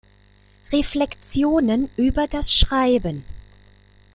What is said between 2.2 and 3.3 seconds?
das Schreiben.